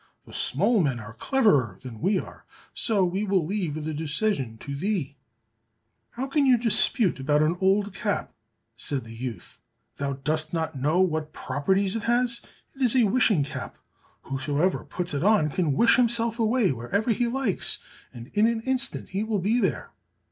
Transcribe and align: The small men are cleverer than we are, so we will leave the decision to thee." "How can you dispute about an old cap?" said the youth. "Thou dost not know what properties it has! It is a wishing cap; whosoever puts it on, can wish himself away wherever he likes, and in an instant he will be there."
The 0.25 0.33
small 0.33 0.81
men 0.81 0.99
are 0.99 1.13
cleverer 1.13 1.77
than 1.83 2.01
we 2.01 2.17
are, 2.17 2.43
so 2.73 3.05
we 3.05 3.23
will 3.23 3.45
leave 3.45 3.83
the 3.85 3.93
decision 3.93 4.57
to 4.57 4.75
thee." 4.75 5.15
"How 6.13 6.25
can 6.25 6.47
you 6.47 6.57
dispute 6.57 7.19
about 7.19 7.43
an 7.43 7.55
old 7.61 7.93
cap?" 7.93 8.33
said 8.75 9.03
the 9.03 9.13
youth. 9.13 9.61
"Thou 9.97 10.13
dost 10.13 10.55
not 10.55 10.75
know 10.75 11.01
what 11.01 11.33
properties 11.33 11.95
it 11.95 12.01
has! 12.09 12.41
It 12.75 12.81
is 12.81 12.95
a 12.95 13.03
wishing 13.03 13.43
cap; 13.43 13.77
whosoever 14.23 14.83
puts 14.85 15.13
it 15.13 15.23
on, 15.23 15.51
can 15.51 15.73
wish 15.73 15.97
himself 15.97 16.39
away 16.39 16.71
wherever 16.71 17.11
he 17.11 17.27
likes, 17.27 17.77
and 18.11 18.31
in 18.33 18.47
an 18.47 18.61
instant 18.61 19.09
he 19.09 19.23
will 19.23 19.37
be 19.39 19.59
there." 19.59 19.91